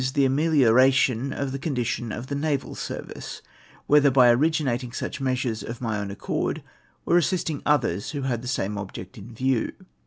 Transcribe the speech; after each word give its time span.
the 0.15 0.25
amelioration 0.25 1.31
of 1.31 1.51
tlie 1.51 1.61
condition 1.61 2.11
of 2.11 2.25
the 2.25 2.33
naval 2.33 2.73
service; 2.73 3.43
whether 3.85 4.09
by 4.09 4.31
originating 4.31 4.91
such 4.91 5.21
measures 5.21 5.61
of 5.61 5.79
my 5.79 5.99
own 5.99 6.09
accord, 6.09 6.63
or 7.05 7.17
assisting 7.19 7.61
others 7.67 8.09
who 8.09 8.23
had 8.23 8.41
tlie 8.41 8.47
same 8.47 8.79
object 8.79 9.15
in 9.19 9.31
view. 9.31 9.71